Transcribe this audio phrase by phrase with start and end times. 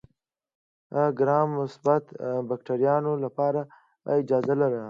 [1.19, 2.03] ګرام مثبت
[2.49, 3.61] بکټریاوې لاندې
[4.15, 4.79] اجزا لري.